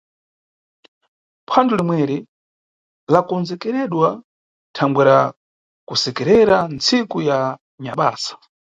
[1.47, 2.17] Phwando limweri
[3.13, 4.07] lakondzekeredwa
[4.75, 5.17] thangwera
[5.87, 7.39] kusekerera ntsiku ya
[7.83, 8.33] nyabasa.